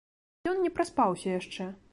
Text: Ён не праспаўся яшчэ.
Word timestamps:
Ён 0.51 0.57
не 0.63 0.71
праспаўся 0.79 1.27
яшчэ. 1.39 1.73